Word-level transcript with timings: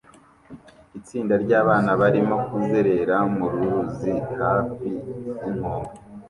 Itsinda 0.99 1.33
ryabana 1.43 1.91
barimo 2.01 2.35
kuzerera 2.47 3.15
mu 3.35 3.45
ruzi 3.53 4.13
hafi 4.39 4.87
yinkombe 5.39 5.91